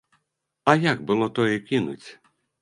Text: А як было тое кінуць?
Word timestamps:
А 0.73 0.73
як 0.85 1.03
было 1.11 1.27
тое 1.41 1.55
кінуць? 1.69 2.03